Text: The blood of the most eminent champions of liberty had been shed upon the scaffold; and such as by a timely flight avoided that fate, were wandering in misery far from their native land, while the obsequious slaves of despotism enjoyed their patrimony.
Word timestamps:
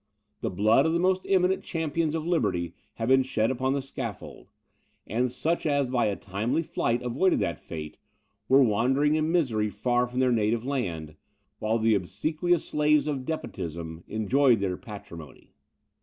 The 0.39 0.49
blood 0.49 0.87
of 0.87 0.93
the 0.93 0.99
most 0.99 1.27
eminent 1.29 1.63
champions 1.63 2.15
of 2.15 2.25
liberty 2.25 2.73
had 2.95 3.07
been 3.07 3.21
shed 3.21 3.51
upon 3.51 3.73
the 3.73 3.83
scaffold; 3.83 4.49
and 5.05 5.31
such 5.31 5.67
as 5.67 5.89
by 5.89 6.07
a 6.07 6.15
timely 6.15 6.63
flight 6.63 7.03
avoided 7.03 7.37
that 7.41 7.59
fate, 7.59 7.97
were 8.49 8.63
wandering 8.63 9.13
in 9.13 9.31
misery 9.31 9.69
far 9.69 10.07
from 10.07 10.19
their 10.19 10.31
native 10.31 10.65
land, 10.65 11.17
while 11.59 11.77
the 11.77 11.93
obsequious 11.93 12.65
slaves 12.65 13.05
of 13.05 13.25
despotism 13.25 14.03
enjoyed 14.07 14.59
their 14.59 14.75
patrimony. 14.75 15.53